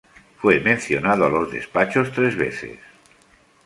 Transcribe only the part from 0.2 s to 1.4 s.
Fue mencionado a